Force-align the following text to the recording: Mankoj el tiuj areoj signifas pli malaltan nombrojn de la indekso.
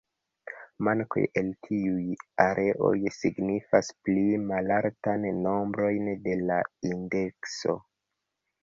Mankoj 0.85 1.25
el 1.41 1.51
tiuj 1.67 2.15
areoj 2.47 2.95
signifas 3.19 3.93
pli 4.09 4.27
malaltan 4.55 5.29
nombrojn 5.47 6.11
de 6.27 6.41
la 6.51 6.61
indekso. 6.93 7.81